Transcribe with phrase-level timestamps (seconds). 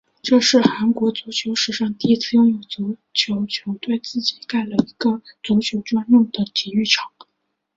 [0.23, 7.11] 这是韩国足球史上第一次有足球球队自己盖了一个足球专用的体育场。